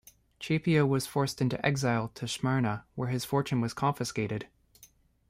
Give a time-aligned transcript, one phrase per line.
[0.39, 4.47] Caepio was forced into exile to Smyrna, while his fortune was confiscated.